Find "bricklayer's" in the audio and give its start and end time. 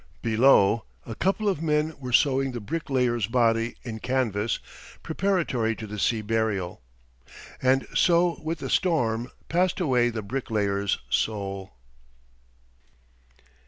2.59-3.27, 10.23-10.97